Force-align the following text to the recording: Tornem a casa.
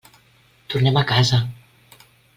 Tornem 0.73 0.97
a 1.01 1.05
casa. 1.13 1.41